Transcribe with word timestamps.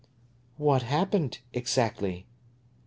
"What 0.57 0.81
happened, 0.81 1.37
exactly?" 1.53 2.25